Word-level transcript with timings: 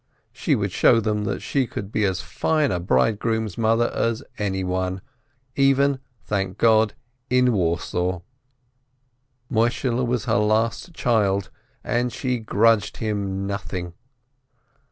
She 0.31 0.55
would 0.55 0.71
show 0.71 0.99
them 0.99 1.25
that 1.25 1.41
she 1.43 1.67
could 1.67 1.91
be 1.91 2.05
as 2.05 2.21
fine 2.21 2.71
a 2.71 2.79
bride 2.79 3.19
groom's 3.19 3.55
mother 3.55 3.91
as 3.93 4.23
anyone, 4.39 5.01
even, 5.55 5.99
thank 6.23 6.57
God, 6.57 6.95
in 7.29 7.53
Warsaw. 7.53 8.21
Moishehle 9.51 10.03
was 10.07 10.25
her 10.25 10.39
last 10.39 10.95
child, 10.95 11.51
and 11.83 12.11
she 12.11 12.39
grudged 12.39 12.97
him 12.97 13.45
nothing. 13.45 13.93